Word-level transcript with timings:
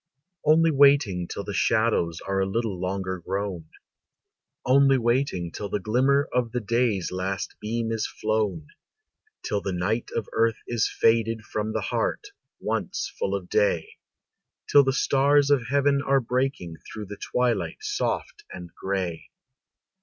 "]Only 0.51 0.71
waiting 0.71 1.27
till 1.27 1.43
the 1.43 1.53
shadows 1.53 2.21
Are 2.21 2.39
a 2.39 2.47
little 2.49 2.79
longer 2.81 3.19
grown, 3.19 3.65
Only 4.65 4.97
waiting 4.97 5.51
till 5.51 5.69
the 5.69 5.79
glimmer 5.79 6.27
Of 6.33 6.53
the 6.53 6.59
day's 6.59 7.11
last 7.11 7.53
beam 7.59 7.91
is 7.91 8.07
flown; 8.07 8.69
Till 9.43 9.61
the 9.61 9.71
night 9.73 10.09
of 10.15 10.27
earth 10.33 10.57
is 10.67 10.89
faded 10.89 11.43
From 11.43 11.73
the 11.73 11.81
heart, 11.81 12.29
once 12.59 13.13
full 13.19 13.35
of 13.35 13.47
day; 13.47 13.99
Till 14.67 14.83
the 14.83 14.91
stars 14.91 15.51
of 15.51 15.67
heaven 15.67 16.01
are 16.01 16.19
breaking 16.19 16.77
Through 16.77 17.05
the 17.05 17.17
twilight 17.21 17.77
soft 17.81 18.43
and 18.51 18.73
gray. 18.73 19.29